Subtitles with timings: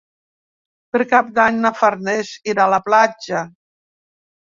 [0.95, 3.43] Per Cap d'Any na Farners irà a la platja.